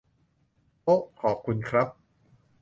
[0.83, 1.87] โอ๊ะ ขอบคุณครับ